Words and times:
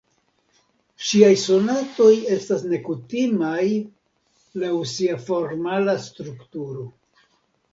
Ŝiaj 1.09 1.33
sonatoj 1.41 2.13
estas 2.37 2.65
nekutimaj 2.71 3.61
laŭ 4.63 4.73
sia 4.95 5.19
formala 5.29 5.97
strukturo. 6.09 6.89